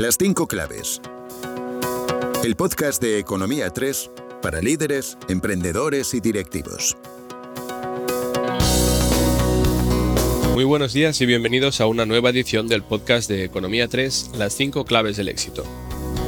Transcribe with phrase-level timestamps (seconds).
[0.00, 1.02] Las cinco claves.
[2.42, 6.96] El podcast de Economía 3 para líderes, emprendedores y directivos.
[10.54, 14.54] Muy buenos días y bienvenidos a una nueva edición del podcast de Economía 3, Las
[14.54, 15.64] cinco claves del éxito.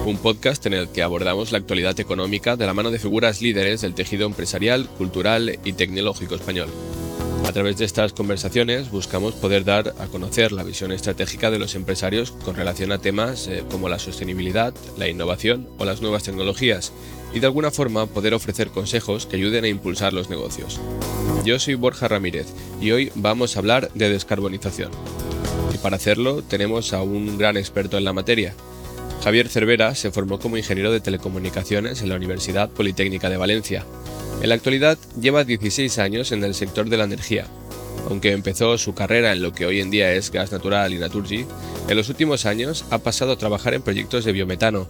[0.04, 3.80] Un podcast en el que abordamos la actualidad económica de la mano de figuras líderes
[3.80, 6.68] del tejido empresarial, cultural y tecnológico español.
[7.46, 11.74] A través de estas conversaciones buscamos poder dar a conocer la visión estratégica de los
[11.74, 16.92] empresarios con relación a temas eh, como la sostenibilidad, la innovación o las nuevas tecnologías
[17.34, 20.80] y de alguna forma poder ofrecer consejos que ayuden a impulsar los negocios.
[21.44, 22.46] Yo soy Borja Ramírez
[22.80, 24.90] y hoy vamos a hablar de descarbonización.
[25.74, 28.54] Y para hacerlo tenemos a un gran experto en la materia.
[29.24, 33.84] Javier Cervera se formó como ingeniero de telecomunicaciones en la Universidad Politécnica de Valencia
[34.42, 37.46] en la actualidad lleva 16 años en el sector de la energía.
[38.08, 41.46] Aunque empezó su carrera en lo que hoy en día es gas natural y naturgy,
[41.88, 44.88] en los últimos años ha pasado a trabajar en proyectos de biometano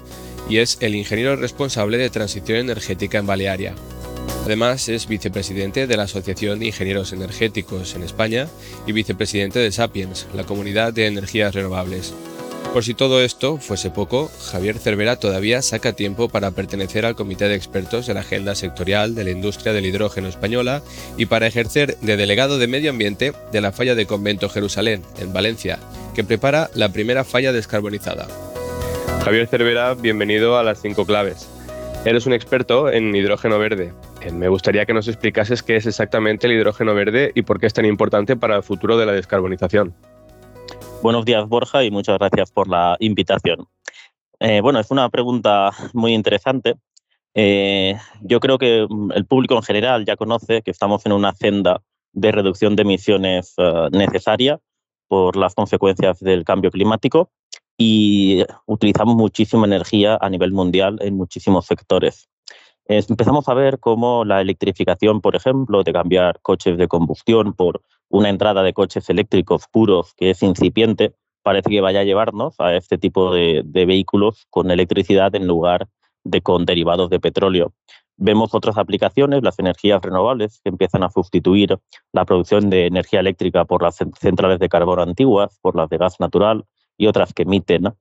[0.48, 3.74] y es el ingeniero responsable de transición energética en Balearia.
[4.46, 8.48] Además, es vicepresidente de la Asociación de Ingenieros Energéticos en España
[8.86, 12.14] y vicepresidente de Sapiens, la comunidad de energías renovables.
[12.72, 17.46] Por si todo esto fuese poco, Javier Cervera todavía saca tiempo para pertenecer al Comité
[17.46, 20.80] de Expertos de la Agenda Sectorial de la Industria del Hidrógeno Española
[21.18, 25.34] y para ejercer de delegado de Medio Ambiente de la falla de Convento Jerusalén, en
[25.34, 25.80] Valencia,
[26.14, 28.26] que prepara la primera falla descarbonizada.
[29.22, 31.46] Javier Cervera, bienvenido a las cinco claves.
[32.06, 33.92] Eres un experto en hidrógeno verde.
[34.22, 37.66] Eh, me gustaría que nos explicases qué es exactamente el hidrógeno verde y por qué
[37.66, 39.94] es tan importante para el futuro de la descarbonización.
[41.02, 43.66] Buenos días, Borja, y muchas gracias por la invitación.
[44.38, 46.76] Eh, bueno, es una pregunta muy interesante.
[47.34, 51.32] Eh, yo creo que mm, el público en general ya conoce que estamos en una
[51.32, 54.60] senda de reducción de emisiones eh, necesaria
[55.08, 57.32] por las consecuencias del cambio climático
[57.76, 62.28] y utilizamos muchísima energía a nivel mundial en muchísimos sectores.
[62.86, 68.28] empezamos a ver cómo la electrificación, por ejemplo, de cambiar coches de combustión por una
[68.28, 72.98] entrada de coches eléctricos puros que es incipiente, parece que vaya a llevarnos a este
[72.98, 75.88] tipo de, vehículos con electricidad en lugar
[76.22, 77.72] de con derivados de petróleo.
[78.18, 81.78] Vemos otras aplicaciones, las energías renovables, que empiezan a sustituir
[82.12, 86.20] la producción de energía eléctrica por las centrales de carbono antiguas, por las de gas
[86.20, 86.66] natural
[86.98, 87.94] y otras que emiten.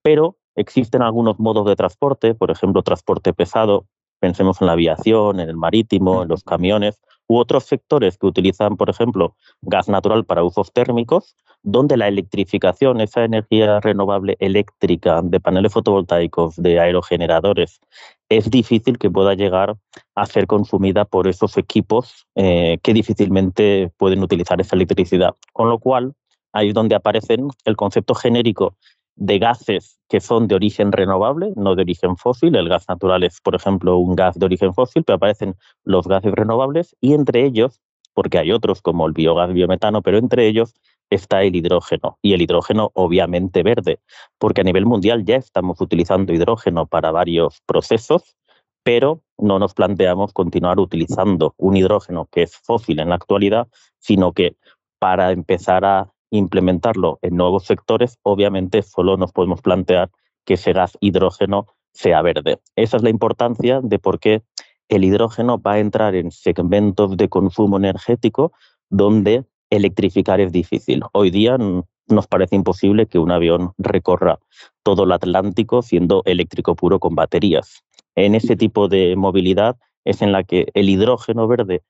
[0.00, 3.86] Pero existen algunos modos de transporte, por ejemplo, transporte pesado,
[4.20, 8.76] pensemos en la aviación, en el marítimo, en los camiones, u otros sectores que utilizan,
[8.76, 15.40] por ejemplo, gas natural para usos térmicos, donde la electrificación, esa energía renovable eléctrica de
[15.40, 17.80] paneles fotovoltaicos, de aerogeneradores,
[18.28, 19.76] es difícil que pueda llegar
[20.14, 25.34] a ser consumida por esos equipos eh, que difícilmente pueden utilizar esa electricidad.
[25.52, 26.14] Con lo cual,
[26.52, 28.76] ahí es donde aparece el concepto genérico
[29.16, 32.54] de gases que son de origen renovable, no de origen fósil.
[32.54, 36.32] El gas natural es, por ejemplo, un gas de origen fósil, pero aparecen los gases
[36.32, 37.80] renovables y entre ellos,
[38.14, 40.74] porque hay otros como el biogás, biometano, pero entre ellos
[41.10, 44.00] está el hidrógeno y el hidrógeno obviamente verde,
[44.38, 48.36] porque a nivel mundial ya estamos utilizando hidrógeno para varios procesos,
[48.82, 53.68] pero no nos planteamos continuar utilizando un hidrógeno que es fósil en la actualidad,
[53.98, 54.56] sino que
[54.98, 60.10] para empezar a implementarlo en nuevos sectores, obviamente solo nos podemos plantear
[60.44, 62.60] que ese gas hidrógeno sea verde.
[62.76, 64.42] Esa es la importancia de por qué
[64.88, 68.52] el hidrógeno va a entrar en segmentos de consumo energético
[68.88, 71.02] donde electrificar es difícil.
[71.12, 74.38] Hoy día nos parece imposible que un avión recorra
[74.82, 77.82] todo el Atlántico siendo eléctrico puro con baterías.
[78.14, 81.82] En ese tipo de movilidad es en la que el hidrógeno verde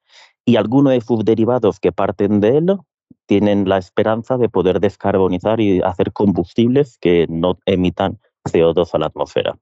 [0.44, 2.76] y algunos de sus derivados que parten de él
[3.26, 9.06] tienen la esperanza de poder descarbonizar y hacer combustibles que no emitan CO2 a la
[9.06, 9.58] atmósfera.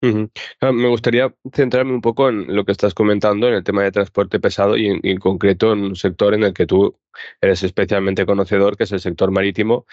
[0.00, 4.38] Me gustaría centrarme un poco en lo que estás comentando, en el tema de transporte
[4.38, 6.96] pesado y en, concreto en un sector en el que tú
[7.40, 9.86] eres especialmente conocedor, que es el sector marítimo.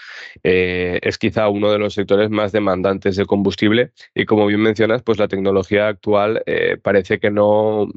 [0.44, 5.02] Eh, es quizá uno de los sectores más demandantes de combustible y como bien mencionas,
[5.02, 7.88] pues la tecnología actual eh, parece que no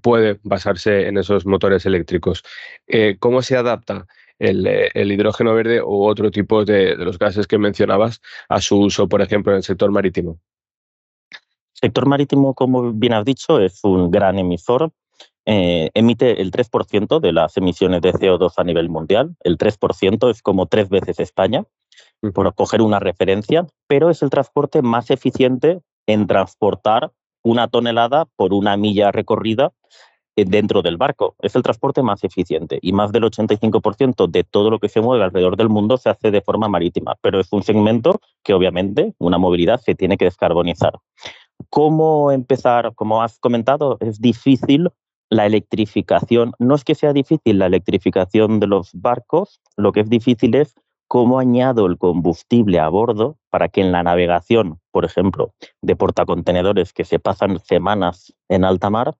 [0.00, 2.44] puede basarse en esos motores eléctricos.
[2.86, 4.06] Eh, ¿Cómo se adapta
[4.38, 9.08] eh, el, hidrógeno verde u otro tipo de, los gases que mencionabas a su uso,
[9.08, 10.38] por ejemplo, en el sector marítimo?
[11.30, 14.90] El sector marítimo, como bien has dicho, es un gran emisor.
[15.46, 19.34] Eh, emite el 3% de las emisiones de CO2 a nivel mundial.
[19.40, 21.64] El 3% es como tres veces España,
[22.34, 27.12] por coger una referencia, pero es el transporte más eficiente en transportar
[27.42, 29.72] una tonelada por una milla recorrida
[30.44, 31.34] dentro del barco.
[31.40, 35.24] Es el transporte más eficiente y más del 85% de todo lo que se mueve
[35.24, 39.38] alrededor del mundo se hace de forma marítima, pero es un segmento que obviamente una
[39.38, 40.98] movilidad se tiene que descarbonizar.
[41.70, 42.94] ¿Cómo empezar?
[42.94, 44.90] Como has comentado, es difícil
[45.30, 46.52] la electrificación.
[46.58, 50.74] No es que sea difícil la electrificación de los barcos, lo que es difícil es
[51.08, 56.92] cómo añado el combustible a bordo para que en la navegación, por ejemplo, de portacontenedores
[56.92, 59.16] que se pasan semanas en alta mar,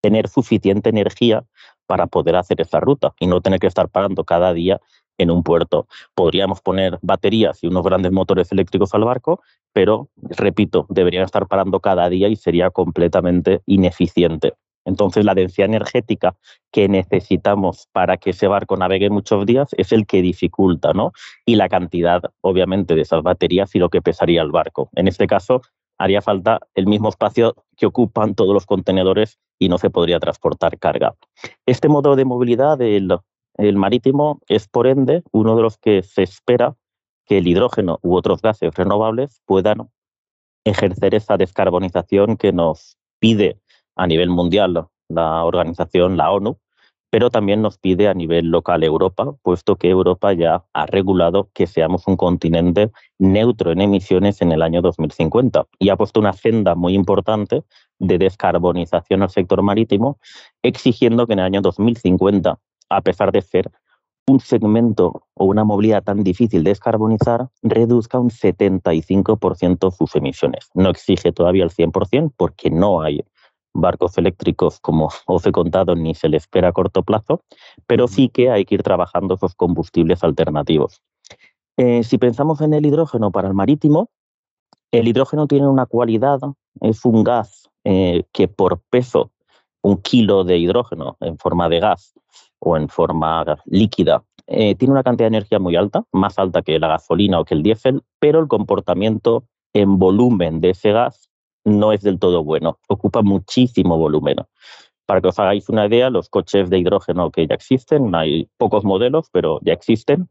[0.00, 1.44] tener suficiente energía
[1.86, 4.80] para poder hacer esa ruta y no tener que estar parando cada día
[5.18, 5.86] en un puerto.
[6.14, 9.40] Podríamos poner baterías y unos grandes motores eléctricos al barco,
[9.72, 14.54] pero, repito, deberían estar parando cada día y sería completamente ineficiente.
[14.84, 16.36] Entonces, la densidad energética
[16.70, 21.12] que necesitamos para que ese barco navegue muchos días es el que dificulta, ¿no?
[21.44, 24.88] Y la cantidad, obviamente, de esas baterías y lo que pesaría el barco.
[24.94, 25.60] En este caso,
[25.98, 30.78] haría falta el mismo espacio que ocupan todos los contenedores y no se podría transportar
[30.78, 31.14] carga.
[31.64, 33.18] Este modo de movilidad del
[33.58, 36.76] el marítimo es, por ende, uno de los que se espera
[37.24, 39.90] que el hidrógeno u otros gases renovables puedan
[40.64, 43.60] ejercer esa descarbonización que nos pide
[43.96, 46.58] a nivel mundial la organización, la ONU,
[47.16, 51.66] pero también nos pide a nivel local Europa, puesto que Europa ya ha regulado que
[51.66, 56.74] seamos un continente neutro en emisiones en el año 2050 y ha puesto una senda
[56.74, 57.62] muy importante
[57.98, 60.18] de descarbonización al sector marítimo,
[60.62, 62.58] exigiendo que en el año 2050,
[62.90, 63.70] a pesar de ser
[64.26, 70.68] un segmento o una movilidad tan difícil de descarbonizar, reduzca un 75% sus emisiones.
[70.74, 73.24] No exige todavía el 100% porque no hay
[73.80, 77.42] barcos eléctricos, como os he contado, ni se le espera a corto plazo,
[77.86, 81.02] pero sí que hay que ir trabajando esos combustibles alternativos.
[81.76, 84.08] Eh, si pensamos en el hidrógeno para el marítimo,
[84.92, 86.40] el hidrógeno tiene una cualidad,
[86.80, 89.30] es un gas eh, que por peso,
[89.82, 92.14] un kilo de hidrógeno en forma de gas
[92.58, 96.78] o en forma líquida, eh, tiene una cantidad de energía muy alta, más alta que
[96.78, 101.30] la gasolina o que el diésel, pero el comportamiento en volumen de ese gas
[101.66, 104.36] no es del todo bueno, ocupa muchísimo volumen.
[105.04, 108.84] Para que os hagáis una idea, los coches de hidrógeno que ya existen, hay pocos
[108.84, 110.28] modelos, pero ya existen,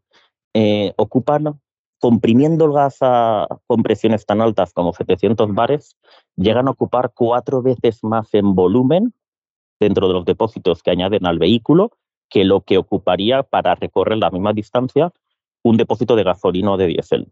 [0.54, 1.60] eh, ocupan,
[2.00, 5.98] comprimiendo el gas a compresiones tan altas como 700 bares,
[6.38, 9.14] llegan a ocupar cuatro veces más en volumen
[9.80, 11.92] dentro de los depósitos que añaden al vehículo
[12.30, 15.12] que lo que ocuparía para recorrer la misma distancia
[15.64, 17.32] un depósito de gasolina o de diésel.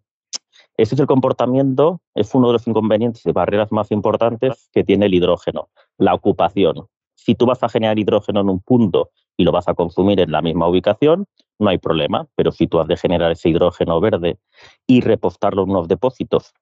[0.76, 5.06] Ese es el comportamiento, es uno de los inconvenientes y barreras más importantes que tiene
[5.06, 6.88] el hidrógeno, la ocupación.
[7.16, 10.32] Si tú vas a generar hidrógeno en un punto y lo vas a consumir en
[10.32, 11.26] la misma ubicación,
[11.60, 14.40] no hay problema, pero si tú has de generar ese hidrógeno verde
[14.88, 16.54] y repostarlo en unos depósitos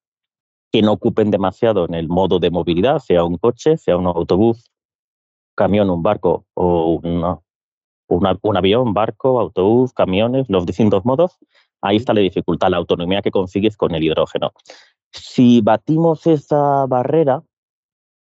[0.71, 4.71] que no ocupen demasiado en el modo de movilidad, sea un coche, sea un autobús,
[5.55, 11.37] camión, un barco o un avión, barco, autobús, camiones, los distintos modos,
[11.81, 14.51] Ahí está la dificultad, la autonomía que consigues con el hidrógeno.
[15.11, 17.43] Si batimos esa barrera,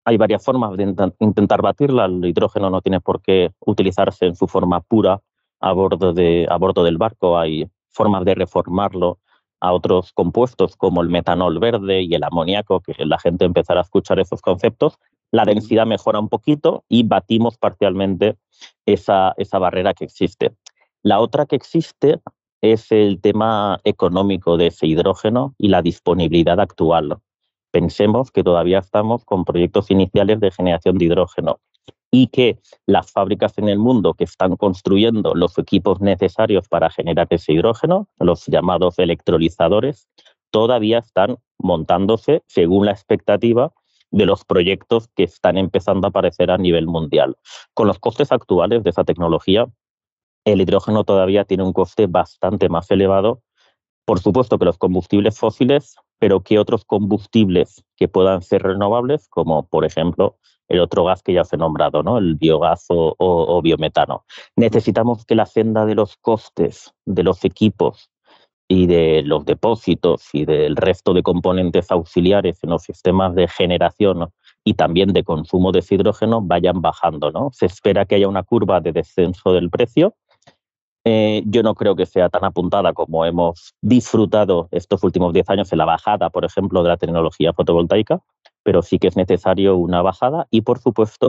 [0.05, 2.07] hay varias formas de intentar batirla.
[2.07, 5.21] El hidrógeno no tiene por qué utilizarse en su forma pura
[5.61, 7.39] a bordo, de, a bordo del barco.
[7.39, 9.19] Hay formas de reformarlo
[9.61, 13.83] a otros compuestos como el metanol verde y el amoníaco, que la gente empezará a
[13.83, 14.99] escuchar esos conceptos.
[15.31, 18.39] La densidad mejora un poquito y batimos parcialmente
[18.87, 20.55] esa, esa barrera que existe.
[21.03, 22.21] La otra que existe
[22.61, 27.19] es el tema económico de ese hidrógeno y la disponibilidad actual.
[27.71, 31.61] Pensemos que todavía estamos con proyectos iniciales de generación de hidrógeno
[32.11, 37.27] y que las fábricas en el mundo que están construyendo los equipos necesarios para generar
[37.31, 40.09] ese hidrógeno, los llamados electrolizadores,
[40.51, 43.73] todavía están montándose según la expectativa
[44.11, 47.37] de los proyectos que están empezando a aparecer a nivel mundial.
[47.75, 49.67] Con los costes actuales de esa tecnología,
[50.53, 53.43] el hidrógeno todavía tiene un coste bastante más elevado,
[54.05, 59.69] por supuesto que los combustibles fósiles, pero que otros combustibles que puedan ser renovables, como
[59.69, 60.39] por ejemplo
[60.69, 62.19] el otro gas que ya os he nombrado, ¿no?
[62.19, 64.25] el biogás o, biometano.
[64.57, 68.11] Necesitamos que la senda de los costes de los equipos
[68.67, 74.31] y de los depósitos y del resto de componentes auxiliares en los sistemas de generación
[74.63, 77.31] y también de consumo de hidrógeno vayan bajando.
[77.31, 77.51] ¿no?
[77.53, 80.15] Se espera que haya una curva de descenso del precio
[81.11, 85.73] eh, yo no creo que sea tan apuntada como hemos disfrutado estos últimos 10 años
[85.73, 88.21] en la bajada, por ejemplo, de la tecnología fotovoltaica,
[88.63, 91.29] pero sí que es necesario una bajada y, por supuesto,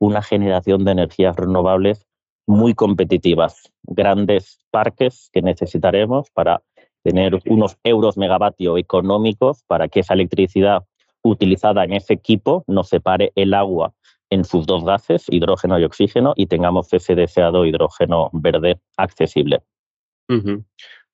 [0.00, 2.08] una generación de energías renovables
[2.48, 6.62] muy competitivas, grandes parques que necesitaremos para
[7.04, 10.82] tener unos euros megavatio económicos para que esa electricidad
[11.22, 13.94] utilizada en ese equipo nos separe el agua
[14.30, 19.62] en sus dos gases, hidrógeno y oxígeno, y tengamos ese deseado hidrógeno verde accesible.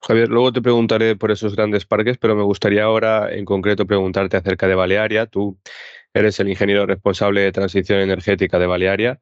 [0.02, 4.36] Javier, luego te preguntaré por esos grandes parques, pero me gustaría ahora en concreto preguntarte
[4.36, 5.26] acerca de Balearia.
[5.26, 5.58] Tú
[6.12, 9.20] eres el ingeniero responsable de transición energética de Balearia.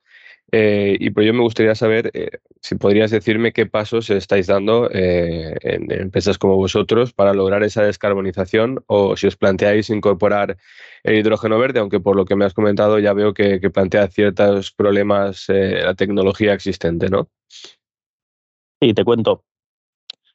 [0.53, 4.89] Eh, y por ello me gustaría saber eh, si podrías decirme qué pasos estáis dando
[4.93, 10.57] eh, en, empresas como vosotros para lograr esa descarbonización o si os planteáis incorporar
[11.03, 14.71] el hidrógeno verde, aunque por lo que me has comentado ya veo que, plantea ciertos
[14.71, 17.29] problemas la tecnología existente, ¿no?
[18.81, 19.43] Sí, te cuento.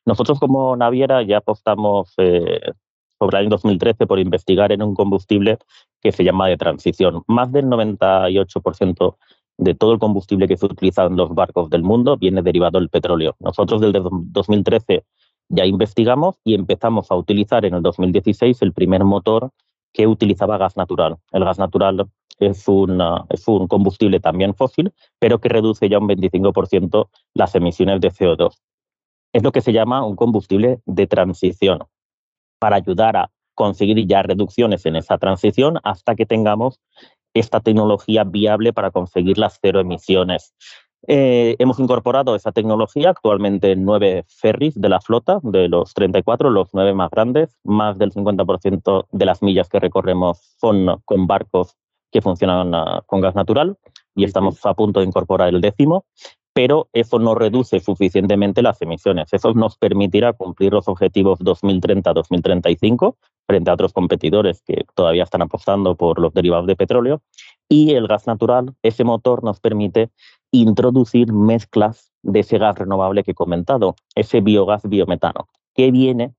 [0.06, 5.60] Nosotros como naviera ya apostamos sobre el año 2013 por investigar en un combustible
[6.02, 7.24] que se llama de transición.
[7.28, 9.18] Más del 98%
[9.60, 12.90] de todo el combustible que se utiliza en los barcos del mundo viene derivado del
[12.90, 13.36] petróleo.
[13.40, 15.04] Nosotros desde 2013
[15.50, 19.52] ya investigamos y empezamos a utilizar en el 2016 el primer motor
[19.92, 21.18] que utilizaba gas natural.
[21.32, 22.08] El gas natural
[22.40, 22.66] es,
[23.30, 28.56] es un combustible también fósil, pero que reduce ya un 25% las emisiones de CO2.
[29.34, 31.80] Es lo que se llama un combustible de transición,
[32.60, 36.80] para ayudar a conseguir ya reducciones en esa transición hasta que tengamos
[37.34, 40.54] esta tecnología viable para conseguir las cero emisiones.
[41.08, 46.50] Eh, hemos incorporado esa tecnología actualmente en nueve ferries de la flota, de los 34,
[46.50, 47.58] los nueve más grandes.
[47.64, 51.76] Más del 50% de las millas que recorremos son con barcos
[52.12, 53.78] que funcionan ah, con gas natural
[54.16, 56.06] y estamos a punto de incorporar el décimo
[56.60, 59.32] pero eso no reduce suficientemente las emisiones.
[59.32, 63.16] Eso nos permitirá cumplir los objetivos 2030-2035
[63.50, 67.24] frente a otros competidores que todavía están apostando por los derivados de petróleo.
[67.68, 70.12] Y el gas natural, ese motor nos permite
[70.52, 76.36] introducir mezclas de ese gas renovable que he comentado, ese biogás biometano, que viene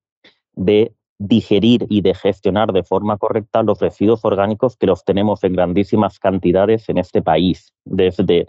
[0.54, 5.54] de digerir y de gestionar de forma correcta los residuos orgánicos que los tenemos en
[5.54, 8.46] grandísimas cantidades en este país, desde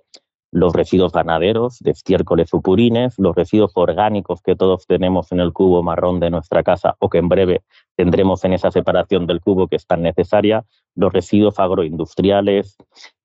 [0.52, 5.54] los residuos ganaderos de estiércoles o purines, los residuos orgánicos que todos tenemos en el
[5.54, 7.64] cubo marrón de nuestra casa o que en breve
[7.96, 10.66] tendremos en esa separación del cubo que es tan necesaria,
[10.96, 12.76] los residuos agroindustriales,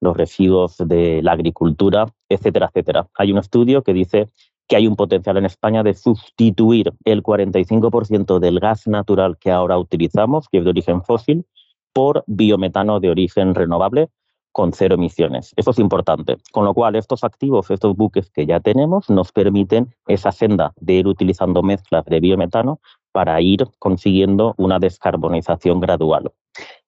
[0.00, 3.09] los residuos de la agricultura, etcétera, etcétera.
[3.18, 4.28] Hay un estudio que dice
[4.68, 9.78] que hay un potencial en España de sustituir el 45% del gas natural que ahora
[9.78, 11.45] utilizamos, que es de origen fósil,
[11.92, 14.11] por biometano de origen renovable,
[14.57, 15.53] con cero emisiones.
[15.57, 16.39] Eso es importante.
[16.51, 20.95] Con lo cual, estos activos, estos buques que ya tenemos, nos permiten esa senda de
[20.95, 22.81] ir utilizando mezclas de biometano
[23.13, 26.33] para ir consiguiendo una descarbonización gradual.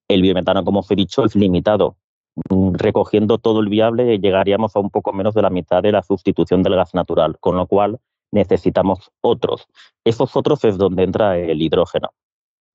[0.09, 1.99] El biometano, como os he dicho, es limitado.
[2.73, 6.63] Recogiendo todo el viable, llegaríamos a un poco menos de la mitad de la sustitución
[6.63, 8.01] del gas natural, con lo cual
[8.33, 9.67] necesitamos otros.
[10.05, 12.15] Esos otros es donde entra el hidrógeno.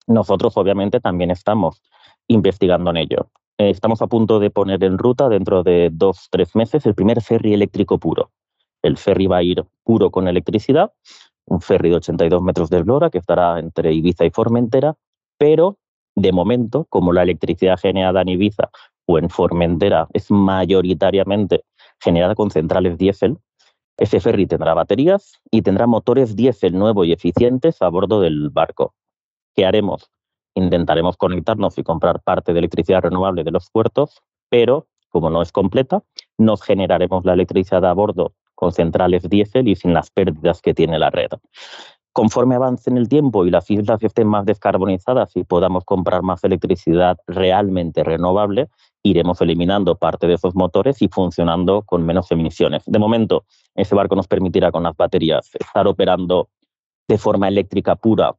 [0.06, 1.82] Nosotros, obviamente, también estamos
[2.28, 3.32] investigando en ello.
[3.60, 7.22] Eh, estamos a punto de poner en ruta dentro de dos, tres meses el primer
[7.22, 8.32] ferry eléctrico puro.
[8.82, 10.92] El ferry va a ir puro con electricidad,
[11.46, 14.96] un ferry de 82 metros de eslora que estará entre Ibiza y Formentera,
[15.38, 15.78] pero
[16.16, 18.70] de momento, como la electricidad generada en Ibiza
[19.06, 21.64] o en Formentera es mayoritariamente
[22.00, 23.38] generada con centrales diésel,
[23.98, 28.96] ese ferry tendrá baterías y tendrá motores diésel nuevos y eficientes a bordo del barco.
[29.56, 30.13] ¿Qué haremos?
[30.56, 35.52] Intentaremos conectarnos y comprar parte de electricidad renovable de los puertos, pero como no es
[35.52, 36.04] completa,
[36.38, 40.98] nos generaremos la electricidad a bordo con centrales diésel y sin las pérdidas que tiene
[40.98, 41.30] la red.
[42.14, 46.44] Conforme avance en el tiempo y las islas estén más descarbonizadas y podamos comprar más
[46.44, 48.70] electricidad realmente renovable,
[49.04, 52.84] iremos eliminando parte de esos motores y funcionando con menos emisiones.
[52.86, 53.46] De momento,
[53.76, 56.50] ese barco nos permitirá con las baterías estar operando
[57.08, 58.34] de forma eléctrica pura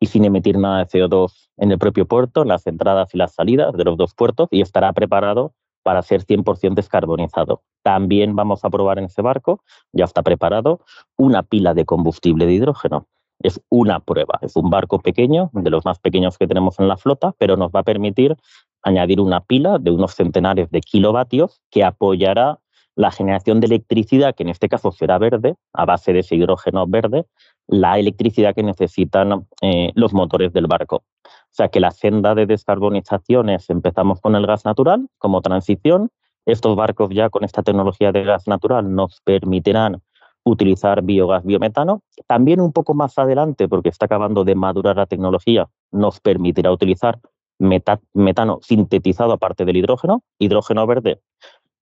[0.00, 3.34] y sin emitir nada de CO2 en el propio puerto, en las entradas y las
[3.34, 7.62] salidas de los dos puertos y estará preparado para ser 100% descarbonizado.
[7.82, 9.62] También vamos a probar en ese barco,
[9.92, 10.80] ya está preparado,
[11.16, 13.06] una pila de combustible de hidrógeno.
[13.40, 16.96] Es una prueba, es un barco pequeño, de los más pequeños que tenemos en la
[16.96, 18.36] flota, pero nos va a permitir
[18.82, 22.58] añadir una pila de unos centenares de kilovatios que apoyará
[22.96, 26.86] la generación de electricidad, que en este caso será verde, a base de ese hidrógeno
[26.86, 27.26] verde,
[27.68, 30.96] la electricidad que necesitan eh, los motores del barco.
[30.96, 36.10] O sea que la senda de descarbonización es, empezamos con el gas natural como transición.
[36.44, 40.02] Estos barcos ya con esta tecnología de gas natural nos permitirán
[40.44, 42.02] utilizar biogás biometano.
[42.26, 47.18] También un poco más adelante, porque está acabando de madurar la tecnología, nos permitirá utilizar
[47.58, 51.20] metano sintetizado aparte del hidrógeno, hidrógeno verde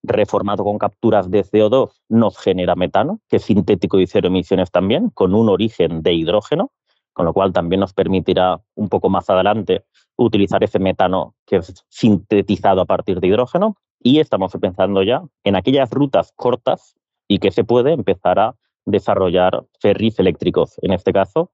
[0.04, 5.10] reformado con capturas de CO2 nos genera metano, que es sintético y cero emisiones también,
[5.10, 6.70] con un origen de hidrógeno.
[7.12, 9.84] con lo cual también nos permitirá un poco más adelante
[10.16, 15.54] utilizar ese metano que es sintetizado a partir de hidrógeno y estamos pensando ya en
[15.54, 16.96] aquellas rutas cortas
[17.28, 20.74] y que se puede empezar a desarrollar ferries eléctricos.
[20.82, 21.52] En este caso,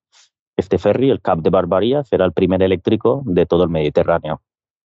[0.56, 4.40] este ferry, el Cap de Barbaría, será el primer eléctrico de todo el Mediterráneo.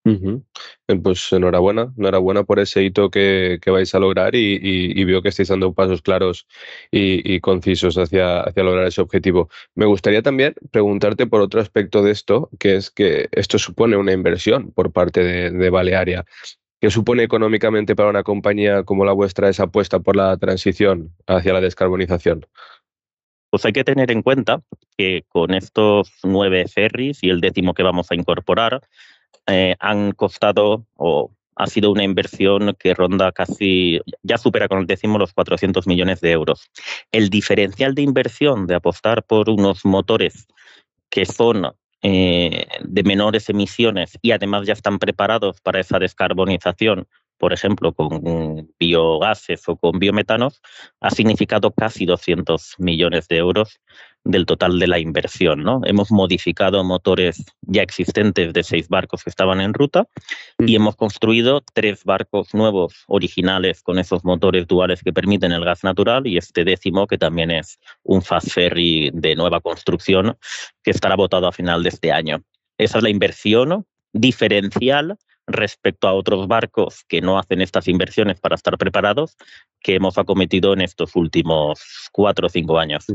[0.08, 5.50] Eh, pues enhorabuena, enhorabuena por ese hito que, vais a lograr y, veo que estáis
[5.50, 6.48] dando pasos claros
[6.92, 9.50] y, concisos hacia, hacia, lograr ese objetivo.
[9.74, 14.14] Me gustaría también preguntarte por otro aspecto de esto, que es que esto supone una
[14.14, 16.26] inversión por parte de, de Balearia.
[16.80, 21.54] ¿Qué supone económicamente para una compañía como la vuestra esa apuesta por la transición hacia
[21.54, 22.46] la descarbonización?
[23.50, 24.62] Pues hay que tener en cuenta
[24.98, 28.82] que con estos nueve ferries y el décimo que vamos a incorporar,
[29.48, 34.88] eh, han costado o ha sido una inversión que ronda casi, ya supera con el
[34.88, 36.70] décimo los 400 millones de euros.
[37.12, 40.48] El diferencial de inversión de apostar por unos motores
[41.10, 47.54] que son eh, de menores emisiones y además ya están preparados para esa descarbonización, por
[47.54, 50.62] ejemplo, con biogases o con biometanos,
[51.00, 53.80] ha significado casi 200 millones de euros
[54.26, 55.64] del total de la inversión.
[55.64, 55.82] ¿no?
[55.86, 60.08] Hemos modificado motores ya existentes de seis barcos que estaban en ruta
[60.60, 65.84] y hemos construido tres barcos nuevos originales con esos motores duales que permiten el gas
[65.84, 70.38] natural y este décimo que también es un fast ferry de nueva construcción
[70.84, 72.42] que estará votado a final de este año.
[72.78, 75.18] Esa es la inversión diferencial
[75.48, 79.38] respecto a otros barcos que no hacen estas inversiones para estar preparados
[79.82, 81.80] que hemos acometido en estos últimos
[82.12, 83.06] cuatro o cinco años.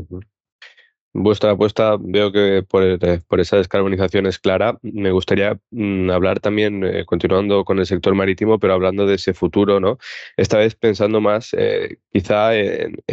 [1.13, 4.77] Vuestra apuesta veo que por, eh, esa descarbonización es clara.
[4.81, 9.33] Me gustaría mm, hablar también, eh, continuando con el sector marítimo, pero hablando de ese
[9.33, 9.97] futuro, ¿no?
[10.37, 13.03] Esta vez pensando más eh, quizá en,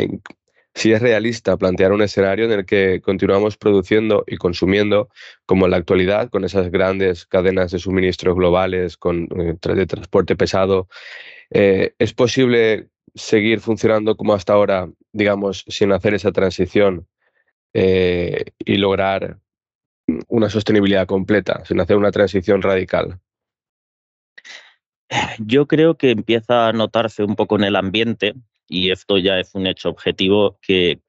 [0.74, 5.08] si es realista plantear un escenario en el que continuamos produciendo y consumiendo
[5.44, 10.88] como en la actualidad, con esas grandes cadenas de suministros globales, con de transporte pesado.
[11.50, 17.08] ¿Es posible seguir funcionando como hasta ahora, digamos, sin hacer esa transición?
[17.74, 19.38] Eh, y lograr
[20.28, 23.20] una sostenibilidad completa, sin hacer una transición radical?
[25.38, 28.34] Yo creo que empieza a notarse un poco en el ambiente,
[28.66, 31.00] y esto ya es un hecho objetivo, que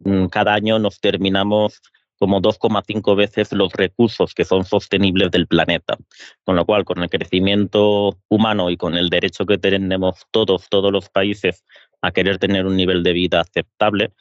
[0.00, 1.82] mm, cada año nos terminamos
[2.18, 5.98] como 2,5 veces los recursos que son sostenibles del planeta.
[6.44, 10.90] Con lo cual, con el crecimiento humano y con el derecho que tenemos todos, todos
[10.92, 11.64] los países
[12.00, 14.12] a querer tener un nivel de vida aceptable,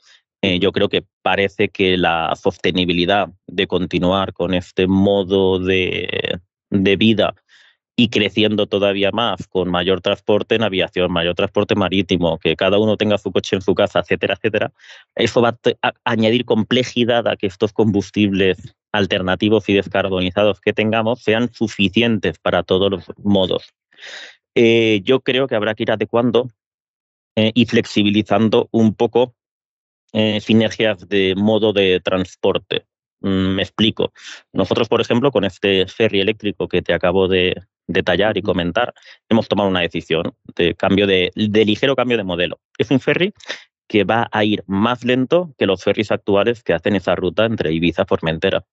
[0.45, 7.33] eh, yo creo que parece que la sostenibilidad de continuar con este modo de, vida
[7.95, 12.95] y creciendo todavía más con mayor transporte en aviación, mayor transporte marítimo, que cada uno
[12.95, 14.71] tenga su coche en su casa, etcétera, etcétera,
[15.15, 21.51] eso va a, añadir complejidad a que estos combustibles alternativos y descarbonizados que tengamos sean
[21.53, 23.73] suficientes para todos los modos.
[24.53, 26.49] Eh, yo creo que habrá que ir adecuando
[27.35, 29.33] eh, y flexibilizando un poco
[30.17, 32.85] eh, sinergias de modo de transporte.
[33.19, 34.13] Mm, me explico.
[34.53, 38.93] Nosotros, por ejemplo, con este ferry eléctrico que te acabo de detallar y comentar,
[39.27, 42.61] hemos tomado una decisión de cambio de, de ligero cambio de modelo.
[42.77, 43.33] Es un ferry
[43.89, 47.73] que va a ir más lento que los ferries actuales que hacen esa ruta entre
[47.73, 48.63] Ibiza y Formentera.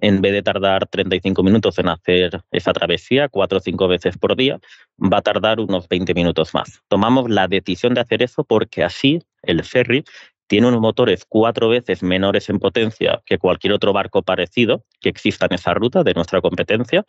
[0.00, 4.34] En vez de tardar 35 minutos en hacer esa travesía, cuatro o cinco veces por
[4.34, 4.58] día,
[4.98, 6.80] va a tardar unos 20 minutos más.
[6.88, 10.04] Tomamos la decisión de hacer eso porque así el ferry
[10.50, 15.46] tiene unos motores cuatro veces menores en potencia que cualquier otro barco parecido que exista
[15.46, 17.04] en esa ruta de nuestra competencia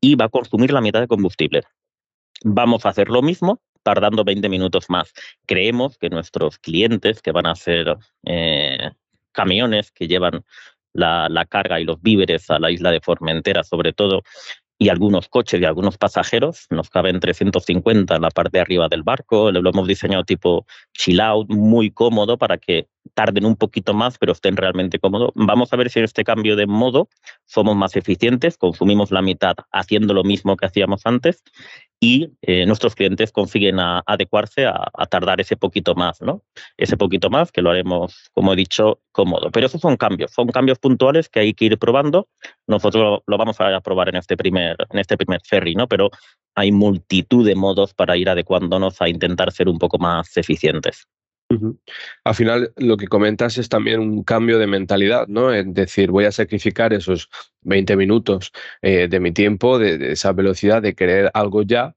[0.00, 1.62] y va a consumir la mitad de combustible.
[2.44, 5.12] Vamos a hacer lo mismo tardando 20 minutos más.
[5.44, 8.92] Creemos que nuestros clientes, que van a ser eh,
[9.32, 10.44] camiones que llevan
[10.92, 14.22] la, la, carga y los víveres a la isla de Formentera, sobre todo,
[14.78, 16.66] y algunos coches y algunos pasajeros.
[16.70, 19.50] Nos caben 350 en la parte de arriba del barco.
[19.52, 24.32] Lo hemos diseñado tipo chill out, muy cómodo para que tarden un poquito más, pero
[24.32, 25.30] estén realmente cómodos.
[25.34, 27.08] Vamos a ver si en este cambio de modo
[27.44, 31.42] somos más eficientes, consumimos la mitad haciendo lo mismo que hacíamos antes
[32.00, 36.42] y eh, nuestros clientes consiguen adecuarse a, tardar ese poquito más, ¿no?
[36.76, 39.50] Ese poquito más que lo haremos, como he dicho, cómodo.
[39.50, 42.28] Pero esos son cambios, son cambios puntuales que hay que ir probando.
[42.66, 45.88] Nosotros lo, vamos a probar en este primer, en este primer ferry, ¿no?
[45.88, 46.10] Pero
[46.54, 51.06] hay multitud de modos para ir adecuándonos a intentar ser un poco más eficientes.
[52.24, 55.52] Al final, lo que comentas es también un cambio de mentalidad, ¿no?
[55.52, 57.30] Es decir, voy a sacrificar esos
[57.62, 61.94] 20 minutos eh, de mi tiempo, de, esa velocidad de querer algo ya,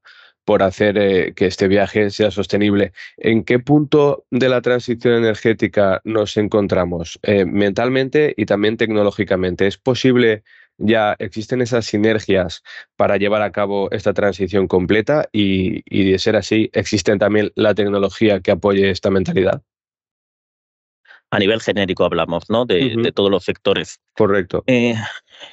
[0.48, 2.92] por hacer eh, que este viaje sea sostenible.
[3.18, 9.66] ¿En qué punto de la transición energética nos encontramos eh, mentalmente y también tecnológicamente?
[9.66, 10.44] ¿Es posible
[10.78, 12.62] ya existen esas sinergias
[12.96, 17.74] para llevar a cabo esta transición completa y, y de ser así, existen también la
[17.74, 19.62] tecnología que apoye esta mentalidad?
[21.30, 22.64] A nivel genérico hablamos, ¿no?
[22.64, 24.00] De, todos los sectores.
[24.16, 24.64] Correcto.
[24.66, 24.94] Eh,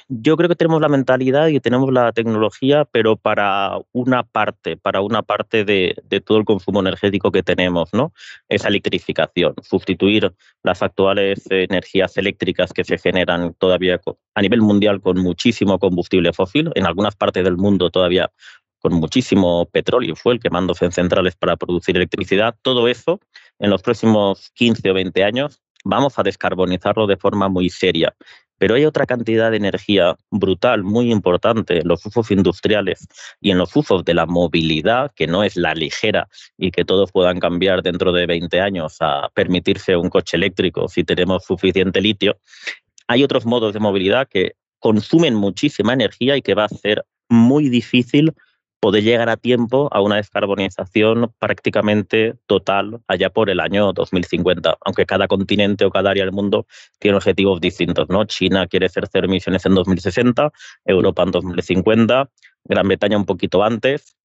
[0.08, 5.00] yo creo que tenemos la mentalidad y tenemos la tecnología, pero para una parte, para
[5.02, 8.12] una parte de, todo el consumo energético que tenemos, ¿no?
[8.48, 14.00] Esa electrificación, sustituir las actuales energías eléctricas que se generan todavía
[14.34, 18.30] a nivel mundial con muchísimo combustible fósil, en algunas partes del mundo todavía
[18.78, 23.20] con muchísimo petróleo y fuel quemándose en centrales para producir electricidad, todo eso
[23.58, 28.14] en los próximos 15 o 20 años vamos a descarbonizarlo de forma muy seria.
[28.58, 33.06] Pero hay otra cantidad de energía brutal, muy importante en los usos industriales
[33.40, 37.12] y en los usos de la movilidad, que no es la ligera y que todos
[37.12, 42.38] puedan cambiar dentro de 20 años a permitirse un coche eléctrico si tenemos suficiente litio.
[43.08, 47.68] Hay otros modos de movilidad que consumen muchísima energía y que va a ser muy
[47.68, 48.32] difícil
[48.86, 55.04] poder llegar a tiempo a una descarbonización prácticamente total allá por el año 2050, aunque
[55.04, 56.68] cada continente o cada área del mundo
[57.00, 58.06] tiene objetivos distintos.
[58.28, 60.52] China quiere hacer cero emisiones en 2060,
[60.84, 62.30] Europa en 2050,
[62.62, 64.16] Gran Bretaña un poquito antes,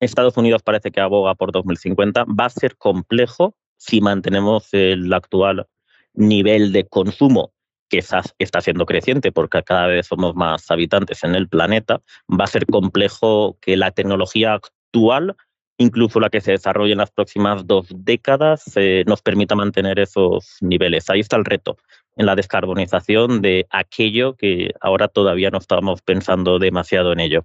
[0.00, 2.24] Estados Unidos parece que aboga por 2050.
[2.24, 5.66] Va a ser complejo si mantenemos el actual
[6.14, 7.52] nivel de consumo
[7.90, 12.46] que está siendo creciente porque cada vez somos más habitantes en el planeta, va a
[12.46, 15.36] ser complejo que la tecnología actual,
[15.76, 20.56] incluso la que se desarrolle en las próximas dos décadas, eh, nos permita mantener esos
[20.60, 21.10] niveles.
[21.10, 21.76] Ahí está el reto,
[22.16, 27.44] en la descarbonización de aquello que ahora todavía no estamos pensando demasiado en ello.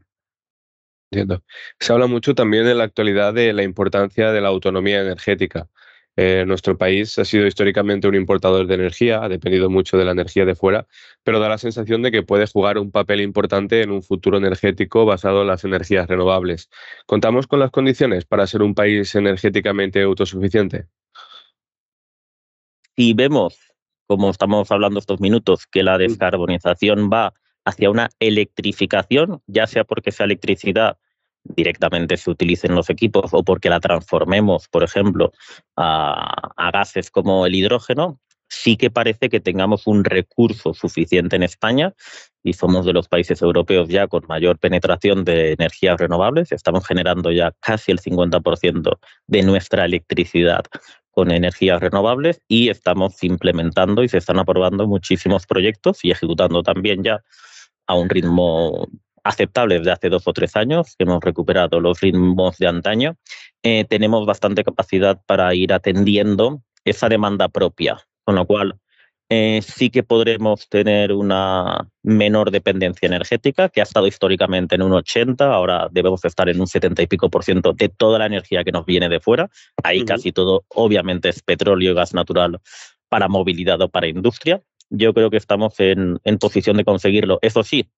[1.11, 1.43] Entiendo.
[1.79, 5.67] Se habla mucho también en la actualidad de la importancia de la autonomía energética.
[6.17, 10.11] Eh, nuestro país ha sido históricamente un importador de energía, ha dependido mucho de la
[10.11, 10.87] energía de fuera,
[11.23, 15.05] pero da la sensación de que puede jugar un papel importante en un futuro energético
[15.05, 16.69] basado en las energías renovables.
[17.05, 20.87] ¿Contamos con las condiciones para ser un país energéticamente autosuficiente?
[22.95, 23.59] Si vemos,
[24.07, 25.99] como estamos hablando estos minutos, que la mm.
[25.99, 27.33] descarbonización va
[27.65, 30.97] hacia una electrificación, ya sea porque esa electricidad
[31.45, 35.31] directamente se utilicen los equipos o porque la transformemos, por ejemplo,
[35.77, 41.93] a, gases como el hidrógeno, sí que parece que tengamos un recurso suficiente en España
[42.43, 46.51] y somos de los países europeos ya con mayor penetración de energías renovables.
[46.51, 50.65] Estamos generando ya casi el 50% de nuestra electricidad
[51.11, 57.03] con energías renovables y estamos implementando y se están aprobando muchísimos proyectos y ejecutando también
[57.03, 57.23] ya
[57.87, 58.87] a un ritmo
[59.25, 63.17] aceptable desde hace dos o tres años, que hemos recuperado los ritmos de antaño,
[63.63, 68.79] eh, tenemos bastante capacidad para ir atendiendo esa demanda propia, con lo cual
[69.29, 74.93] eh, sí que podremos tener una menor dependencia energética, que ha estado históricamente en un
[74.93, 78.63] 80, ahora debemos estar en un 70 y pico por ciento de toda la energía
[78.63, 79.49] que nos viene de fuera.
[79.83, 82.59] Ahí casi todo, obviamente, es petróleo y gas natural
[83.09, 84.61] para movilidad o para industria.
[84.91, 87.39] Yo creo que estamos en, en posición de conseguirlo.
[87.41, 87.89] Eso sí,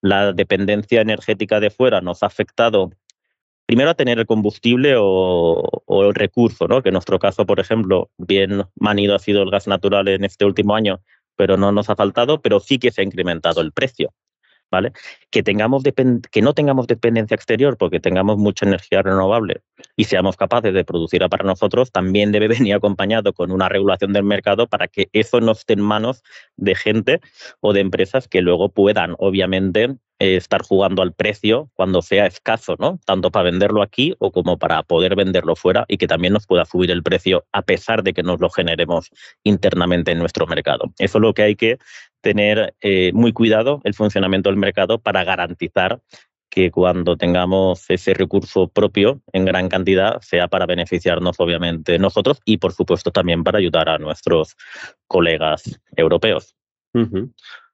[0.00, 2.90] la dependencia energética de fuera nos ha afectado
[3.66, 6.82] primero a tener el combustible o, el recurso, ¿no?
[6.82, 10.46] que en nuestro caso, por ejemplo, bien manido ha sido el gas natural en este
[10.46, 11.02] último año,
[11.36, 14.14] pero no nos ha faltado, pero sí que se ha incrementado el precio.
[14.70, 14.92] ¿Vale?
[15.30, 15.82] Que, tengamos
[16.30, 19.62] que no tengamos dependencia exterior porque tengamos mucha energía renovable
[19.96, 24.24] y seamos capaces de producirla para nosotros, también debe venir acompañado con una regulación del
[24.24, 26.22] mercado para que eso no esté en manos
[26.56, 27.20] de gente
[27.60, 32.74] o de empresas que luego puedan, obviamente, eh, estar jugando al precio cuando sea escaso,
[32.78, 32.98] ¿no?
[33.06, 36.64] Tanto para venderlo aquí o como para poder venderlo fuera y que también nos pueda
[36.64, 39.10] subir el precio a pesar de que nos lo generemos
[39.44, 40.92] internamente en nuestro mercado.
[40.98, 41.78] Eso es lo que hay que
[42.20, 46.00] tener eh, muy cuidado el funcionamiento del mercado para garantizar
[46.50, 52.56] que cuando tengamos ese recurso propio en gran cantidad sea para beneficiarnos obviamente nosotros y
[52.56, 54.56] por supuesto también para ayudar a nuestros
[55.06, 56.56] colegas europeos.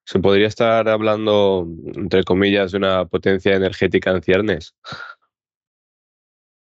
[0.06, 4.74] ¿Se podría estar hablando, entre comillas, de una potencia energética en ciernes?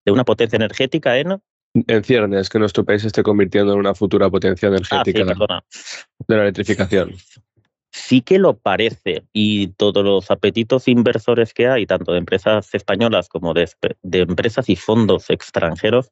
[0.05, 1.39] ¿De una potencia energética en?
[1.73, 6.41] En ciernes, que nuestro país esté convirtiendo en una futura potencia ah, energética de la
[6.41, 7.13] electrificación.
[7.91, 13.29] Sí que lo parece y todos los apetitos inversores que hay, tanto de empresas españolas
[13.29, 13.69] como de,
[14.01, 16.11] de empresas y fondos extranjeros,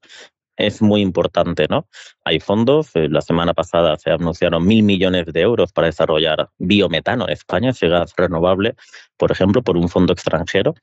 [0.58, 1.88] es muy importante, ¿no?
[2.26, 7.26] Hay fondos, eh, la semana pasada se anunciaron mil millones de euros para desarrollar biometano
[7.26, 8.76] en España, ese gas renovable,
[9.18, 10.74] por ejemplo, por un fondo extranjero,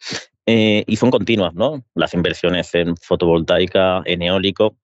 [0.46, 1.84] eh, y son continuas, ¿no?
[1.94, 4.76] Las inversiones en fotovoltaica, en eólico,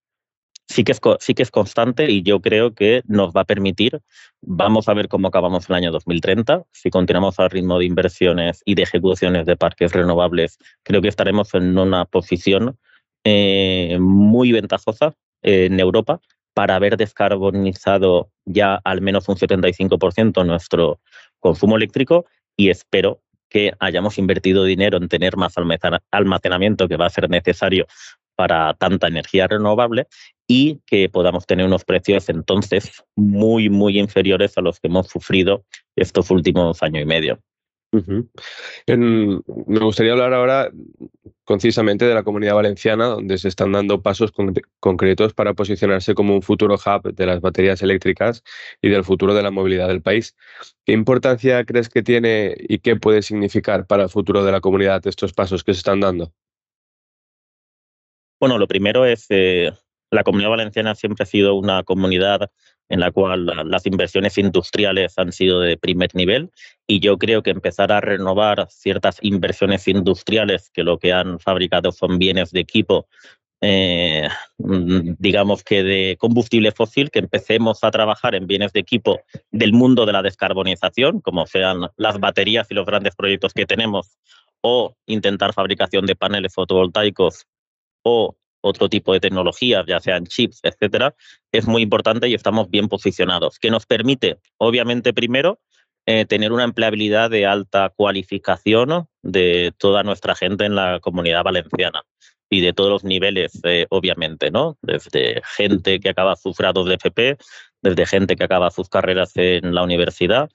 [0.71, 4.01] sí que, es, sí que es constante y yo creo que nos va a permitir,
[4.41, 8.77] vamos a ver cómo acabamos el año 2030, si continuamos al ritmo de inversiones y
[8.77, 12.79] de ejecuciones de parques renovables, creo que estaremos en una posición
[13.25, 16.21] eh, muy ventajosa en Europa
[16.55, 21.01] para haber descarbonizado ya al menos un 75% nuestro
[21.39, 25.55] consumo eléctrico y espero que hayamos invertido dinero en tener más
[26.11, 27.87] almacenamiento que va a ser necesario
[28.37, 30.07] para tanta energía renovable
[30.47, 35.65] y que podamos tener unos precios entonces muy, muy inferiores a los que hemos sufrido
[35.95, 37.39] estos últimos años y medio.
[37.93, 40.71] Me gustaría hablar ahora
[41.45, 44.33] concisamente de la comunidad valenciana, donde se están dando pasos
[44.79, 48.45] concretos para posicionarse como un futuro hub de las baterías eléctricas
[48.81, 50.37] y del futuro de la movilidad del país.
[50.85, 55.05] ¿Qué importancia crees que tiene y qué puede significar para el futuro de la comunidad
[55.07, 56.33] estos pasos que se están dando?
[58.39, 59.73] Bueno, lo primero es, eh,
[60.11, 62.51] la comunidad valenciana siempre ha sido una comunidad
[62.89, 66.51] en la cual las inversiones industriales han sido de primer nivel
[66.87, 71.93] y yo creo que empezar a renovar ciertas inversiones industriales que lo que han fabricado
[71.93, 73.07] son bienes de equipo,
[73.61, 79.21] eh, digamos que de combustible fósil, que empecemos a trabajar en bienes de equipo
[79.53, 84.19] del mundo de la descarbonización, como sean las baterías y los grandes proyectos que tenemos,
[84.63, 87.47] o intentar fabricación de paneles fotovoltaicos
[88.03, 91.15] o otro tipo de tecnologías, ya sean chips, etcétera,
[91.53, 93.59] es muy importante y estamos bien posicionados.
[93.59, 95.61] Que nos permite, obviamente, primero,
[96.07, 102.03] eh, tener una empleabilidad de alta cualificación de toda nuestra gente en la comunidad valenciana
[102.49, 104.77] y de todos los niveles, eh, obviamente, ¿no?
[104.83, 107.37] Desde gente que acaba sus grados de FP,
[107.83, 110.51] desde gente que acaba sus carreras en la universidad,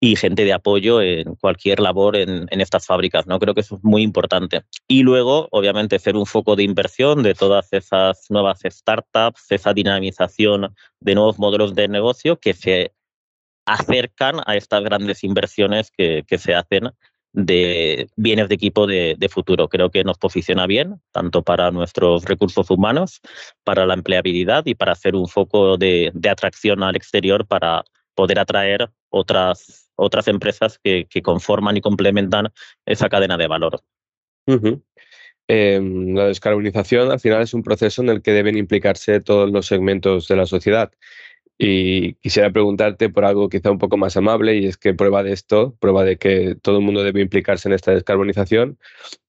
[0.00, 3.26] y gente de apoyo en cualquier labor en, estas fábricas.
[3.26, 3.38] ¿no?
[3.38, 4.64] Creo que eso es muy importante.
[4.86, 10.74] Y luego, obviamente, ser un foco de inversión de todas esas nuevas startups, esa dinamización
[11.00, 12.92] de nuevos modelos de negocio que se
[13.66, 16.90] acercan a estas grandes inversiones que, se hacen
[17.32, 19.68] de bienes de equipo de, futuro.
[19.68, 23.22] Creo que nos posiciona bien, tanto para nuestros recursos humanos,
[23.64, 28.38] para la empleabilidad y para ser un foco de, de atracción al exterior para poder
[28.38, 32.52] atraer otras otras empresas que, conforman y complementan
[32.86, 33.80] esa cadena de valor.
[35.46, 39.66] Em, la descarbonización al final es un proceso en el que deben implicarse todos los
[39.66, 40.90] segmentos de la sociedad.
[41.58, 45.32] Y quisiera preguntarte por algo quizá un poco más amable, y es que prueba de
[45.32, 48.78] esto, prueba de que todo el mundo debe implicarse en esta descarbonización,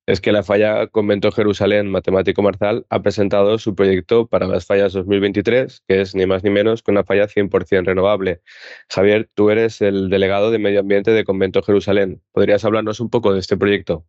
[0.08, 4.94] es que la falla Convento Jerusalén Matemático Marzal ha presentado su proyecto para las fallas
[4.94, 8.42] 2023, que es ni más ni menos que una falla 100% renovable.
[8.90, 12.22] Javier, tú eres el delegado de Medio Ambiente de Convento Jerusalén.
[12.32, 14.06] ¿Podrías hablarnos un poco de este proyecto?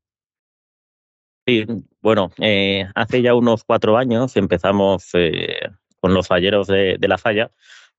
[1.46, 1.64] Sí,
[2.02, 5.60] bueno, eh, hace ya unos cuatro años empezamos eh,
[6.00, 7.52] con los falleros de, la falla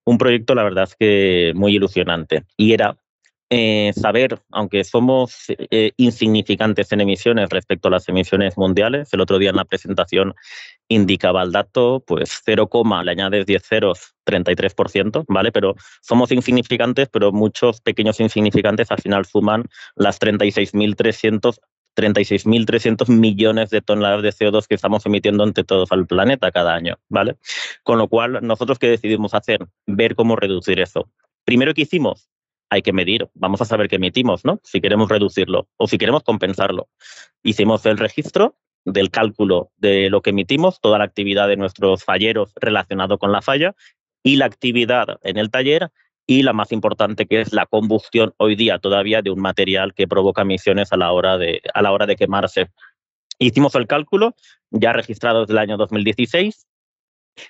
[0.04, 2.44] un proyecto, la verdad que muy ilusionante.
[2.58, 2.98] Y era
[3.50, 9.40] eh, saber, aunque somos eh, insignificantes en emisiones respecto a las emisiones mundiales, el otro
[9.40, 10.36] día en la presentación
[10.90, 12.70] indicaba el dato, pues 0,
[13.04, 15.52] le añades 10 ceros, 33%, ¿vale?
[15.52, 19.64] Pero somos insignificantes, pero muchos pequeños insignificantes al final suman
[19.96, 21.60] las 36.300
[21.98, 27.00] 36.300 millones de toneladas de CO2 que estamos emitiendo entre todos al planeta cada año,
[27.10, 27.38] ¿vale?
[27.82, 29.68] Con lo cual, nosotros qué decidimos hacer?
[29.88, 31.10] Ver cómo reducir eso.
[31.44, 32.30] Primero que hicimos,
[32.70, 34.60] hay que medir, vamos a saber qué emitimos, ¿no?
[34.64, 36.90] Si queremos reducirlo o si queremos compensarlo.
[37.44, 42.54] Hicimos el registro del cálculo de lo que emitimos, toda la actividad de nuestros falleros
[42.56, 43.76] relacionado con la falla
[44.24, 45.92] y la actividad en el taller
[46.26, 50.08] y la más importante que es la combustión hoy día todavía de un material que
[50.08, 52.70] provoca emisiones a la hora de, a la hora de quemarse.
[53.40, 54.36] Hicimos el cálculo
[54.72, 56.68] ya registrado desde el año 2016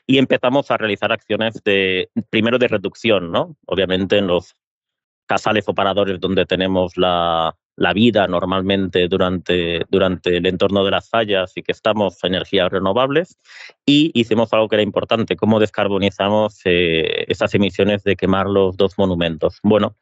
[0.06, 3.56] y empezamos a realizar acciones de primero de reducción, ¿no?
[3.65, 4.56] Obviamente en los
[5.28, 11.54] casales operadores donde tenemos la, la vida normalmente durante, durante el entorno de las fallas
[11.56, 13.38] y que estamos en energías renovables.
[13.86, 18.98] Y hicimos algo que era importante, cómo descarbonizamos eh, esas emisiones de quemar los dos
[18.98, 19.60] monumentos.
[19.63, 19.96] Bueno,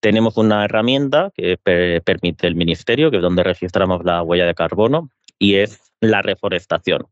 [0.00, 1.58] tenemos una herramienta que
[2.04, 7.06] permite el Ministerio, que es donde registramos la huella de carbono, y es la reforestación.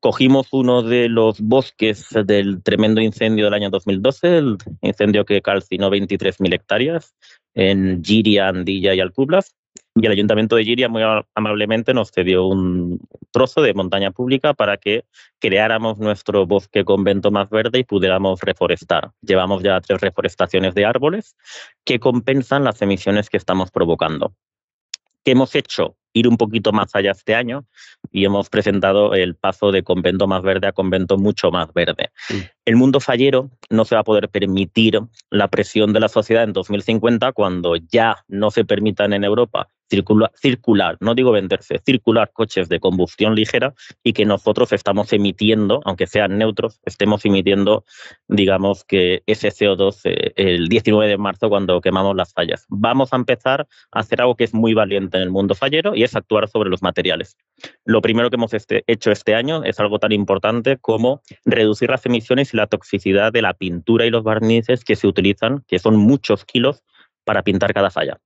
[0.00, 5.90] Cogimos uno de los bosques del tremendo incendio del año 2012, el incendio que calcinó
[5.90, 7.14] 23.000 hectáreas
[7.54, 9.54] en Giria, Andilla y Alcublas,
[9.94, 11.02] Y el Ayuntamiento de Giria muy
[11.34, 13.00] amablemente nos cedió un
[13.32, 15.04] trozo de montaña pública para que
[15.40, 19.10] creáramos nuestro bosque convento más verde y pudiéramos reforestar.
[19.20, 21.36] Llevamos ya tres reforestaciones de árboles
[21.84, 24.34] que compensan las emisiones que estamos provocando.
[25.24, 25.96] ¿Qué hemos hecho?
[26.12, 27.64] Ir un poquito más allá este año
[28.10, 32.10] y hemos presentado el paso de convento más verde a convento mucho más verde.
[32.28, 32.38] Mm.
[32.64, 36.52] El mundo fallero no se va a poder permitir la presión de la sociedad en
[36.52, 42.80] 2050 cuando ya no se permitan en Europa circular, no digo venderse, circular coches de
[42.80, 47.84] combustión ligera y que nosotros estamos emitiendo, aunque sean neutros, estemos emitiendo,
[48.28, 52.64] digamos que ese CO2 eh, el 19 de marzo cuando quemamos las fallas.
[52.68, 56.04] Vamos a empezar a hacer algo que es muy valiente en el mundo fallero y
[56.04, 57.36] es actuar sobre los materiales.
[57.84, 62.06] Lo primero que hemos este, hecho este año es algo tan importante como reducir las
[62.06, 65.96] emisiones y la toxicidad de la pintura y los barnices que se utilizan, que son
[65.96, 66.84] muchos kilos
[67.24, 68.18] para pintar cada falla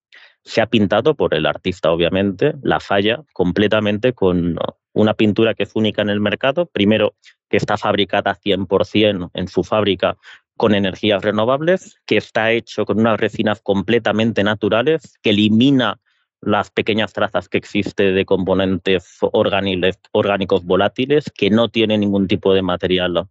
[0.45, 4.57] se ha pintado por el artista, obviamente, la falla completamente con
[4.93, 6.67] una pintura que es única en el mercado.
[6.67, 7.15] Primero,
[7.49, 10.17] que está fabricada 100% en su fábrica
[10.57, 16.01] con energías renovables, que está hecho con unas resinas completamente naturales, que elimina
[16.41, 22.63] las pequeñas trazas que existe de componentes orgánicos volátiles, que no tiene ningún tipo de
[22.63, 23.29] material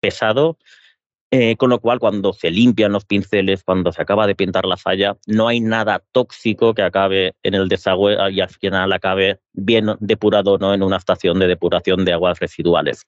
[0.00, 0.58] pesado
[1.34, 4.76] eh, con lo cual, cuando se limpian los pinceles, cuando se acaba de pintar la
[4.76, 9.86] falla, no hay nada tóxico que acabe en el desagüe y al final acabe bien
[10.00, 13.06] depurado no en una estación de depuración de aguas residuales.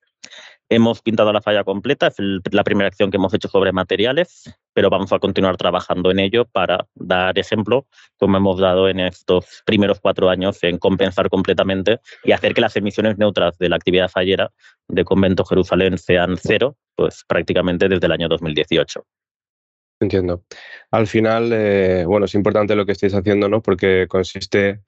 [0.71, 4.89] Hemos pintado la falla completa, es la primera acción que hemos hecho sobre materiales, pero
[4.89, 7.87] vamos a continuar trabajando en ello para dar ejemplo,
[8.19, 12.77] como hemos dado en estos primeros cuatro años, en compensar completamente y hacer que las
[12.77, 14.53] emisiones neutras de la actividad fallera
[14.89, 19.05] de Convento Jerusalén sean cero, pues prácticamente desde el año 2018.
[20.01, 20.45] Entiendo.
[20.91, 23.63] Al final, eh, bueno, es importante lo que estáis haciendo, ¿no?
[23.63, 24.83] Porque consiste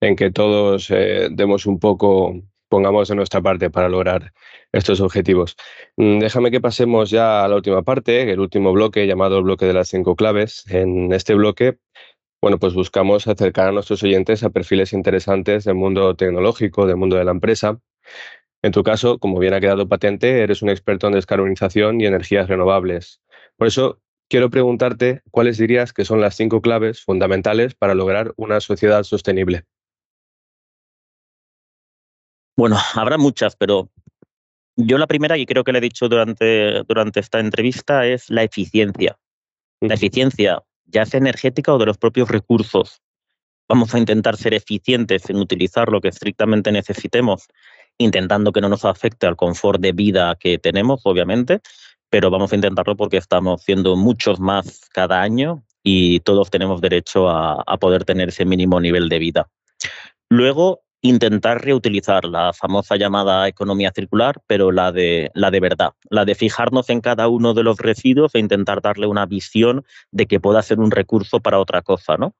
[0.00, 4.32] en que todos eh, demos un poco pongamos de nuestra parte para lograr
[4.72, 5.56] estos objetivos.
[5.96, 9.66] Mm, déjame que pasemos ya a la última parte, el último bloque llamado el bloque
[9.66, 10.64] de las cinco claves.
[10.70, 11.78] En este bloque,
[12.40, 17.16] bueno, pues buscamos acercar a nuestros oyentes a perfiles interesantes del mundo tecnológico, del mundo
[17.16, 17.80] de la empresa.
[18.62, 22.48] En tu caso, como bien ha quedado patente, eres un experto en descarbonización y energías
[22.48, 23.20] renovables.
[23.56, 28.60] Por eso, quiero preguntarte cuáles dirías que son las cinco claves fundamentales para lograr una
[28.60, 29.64] sociedad sostenible.
[32.60, 33.88] Bueno, habrá muchas, pero
[34.76, 38.42] yo la primera, y creo que le he dicho durante, durante esta entrevista, es la
[38.42, 39.16] eficiencia.
[39.80, 43.00] La eficiencia, ya sea energética o de los propios recursos.
[43.66, 47.48] Vamos a intentar ser eficientes en utilizar lo que estrictamente necesitemos,
[47.96, 51.60] intentando que no nos afecte al confort de vida que tenemos, obviamente,
[52.10, 57.30] pero vamos a intentarlo porque estamos siendo muchos más cada año y todos tenemos derecho
[57.30, 59.50] a, a poder tener ese mínimo nivel de vida.
[60.28, 66.24] Luego, intentar reutilizar la famosa llamada economía circular, pero la de, la de verdad, la
[66.24, 70.40] de fijarnos en cada uno de los residuos e intentar darle una visión de que
[70.40, 72.34] pueda ser un recurso para otra cosa, ¿no?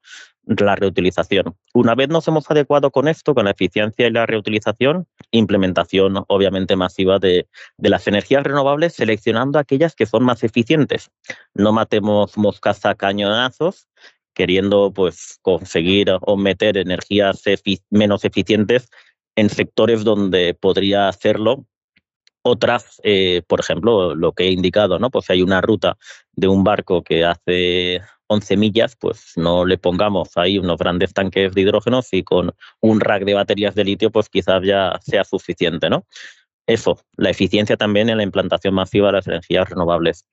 [0.45, 1.55] La reutilización.
[1.73, 6.75] Una vez nos hemos adecuado con esto, con la eficiencia y la reutilización, implementación obviamente
[6.75, 7.47] masiva de,
[7.77, 11.11] de las energías renovables, seleccionando aquellas que son más eficientes.
[11.53, 13.87] No matemos moscas a cañonazos
[14.33, 17.43] queriendo pues conseguir o meter energías
[17.89, 18.89] menos eficientes
[19.35, 21.65] en sectores donde podría hacerlo
[22.43, 25.09] otras, eh, por ejemplo, lo que he indicado, ¿no?
[25.11, 25.97] Pues hay una ruta
[26.33, 31.53] de un barco que hace 11 millas, pues no le pongamos ahí unos grandes tanques
[31.53, 35.89] de hidrógeno y con un rack de baterías de litio, pues quizás ya sea suficiente,
[35.89, 36.05] ¿no?
[36.67, 40.25] Eso, la eficiencia también en la implantación masiva de las energías renovables.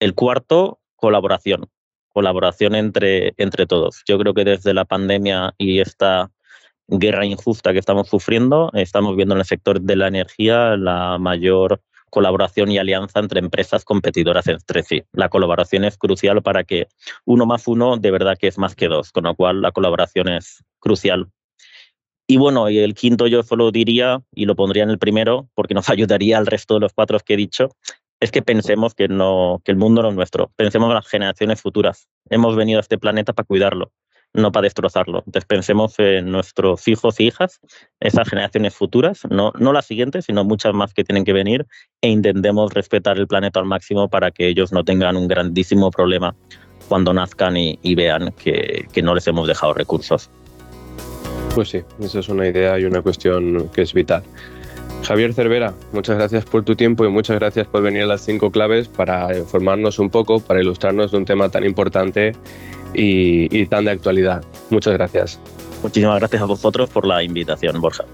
[0.00, 1.68] El cuarto, colaboración
[2.16, 4.02] colaboración entre, entre todos.
[4.08, 6.30] Yo creo que desde la pandemia y esta
[6.88, 11.82] guerra injusta que estamos sufriendo, estamos viendo en el sector de la energía la mayor
[12.08, 15.02] colaboración y alianza entre empresas competidoras entre sí.
[15.12, 16.86] La colaboración es crucial para que
[17.26, 20.28] uno más uno de verdad que es más que dos, con lo cual la colaboración
[20.28, 21.28] es crucial.
[22.26, 25.90] Y bueno, el quinto yo solo diría, y lo pondría en el primero, porque nos
[25.90, 27.68] ayudaría al resto de los cuatro que he dicho,
[28.20, 31.60] es que pensemos que, no, que el mundo no es nuestro, pensemos en las generaciones
[31.60, 32.08] futuras.
[32.30, 33.92] Hemos venido a este planeta para cuidarlo,
[34.32, 35.18] no para destrozarlo.
[35.26, 37.60] Entonces pensemos en nuestros hijos e hijas,
[38.00, 41.66] esas generaciones futuras, no, no las siguientes, sino muchas más que tienen que venir,
[42.00, 46.34] e intentemos respetar el planeta al máximo para que ellos no tengan un grandísimo problema
[46.88, 50.30] cuando nazcan y, y vean que, que no les hemos dejado recursos.
[51.54, 54.22] Pues sí, esa es una idea y una cuestión que es vital.
[55.06, 58.50] Javier Cervera, muchas gracias por tu tiempo y muchas gracias por venir a las cinco
[58.50, 62.32] claves para informarnos un poco, para ilustrarnos de un tema tan importante
[62.92, 64.44] y, tan de actualidad.
[64.68, 65.38] Muchas gracias.
[65.80, 68.04] Muchísimas gracias a vosotros por la invitación, Borja.